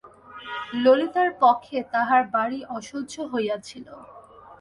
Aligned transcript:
ললিতার 0.83 1.29
পক্ষে 1.41 1.77
তাহার 1.93 2.23
বাড়ি 2.35 2.59
অসহ্য 2.77 3.13
হইয়াছিল। 3.31 3.87